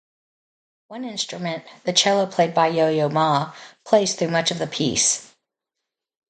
One 0.87 1.05
instrument, 1.05 1.63
the 1.83 1.93
cello 1.93 2.25
played 2.25 2.55
by 2.55 2.69
Yo-Yo 2.69 3.07
Ma, 3.09 3.53
plays 3.85 4.15
through 4.15 4.29
much 4.31 4.49
of 4.49 4.57
the 4.57 4.65
piece. 4.65 5.31